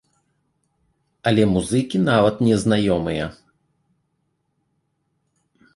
[1.31, 3.25] Але музыкі нават не знаёмыя!